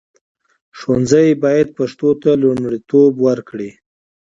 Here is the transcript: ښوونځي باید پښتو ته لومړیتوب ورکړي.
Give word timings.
ښوونځي 0.77 1.27
باید 1.43 1.67
پښتو 1.77 2.09
ته 2.21 2.31
لومړیتوب 2.43 3.11
ورکړي. 3.27 3.71